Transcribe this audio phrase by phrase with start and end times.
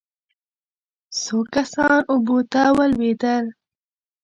[1.21, 3.45] څو کسان اوبو ته ولوېدل.